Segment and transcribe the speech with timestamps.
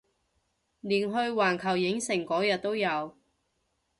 [0.79, 3.15] 連去環球影城嗰日都有